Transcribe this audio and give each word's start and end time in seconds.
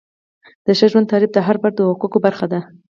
د 0.65 0.67
ښه 0.77 0.87
ژوند 0.91 1.09
تعریف 1.11 1.31
د 1.33 1.37
هر 1.47 1.55
فرد 1.61 1.75
د 1.77 1.81
حقوقو 1.89 2.17
برخه 2.25 2.45
ده. 2.51 2.59